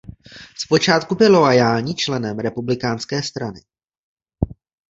Zpočátku 0.65 1.15
byl 1.15 1.31
loajální 1.33 1.95
členem 1.95 2.39
republikánské 2.39 3.23
strany. 3.23 3.61